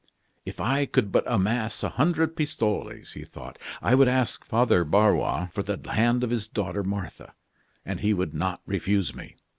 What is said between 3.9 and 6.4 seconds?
would ask Father Barrois for the hand of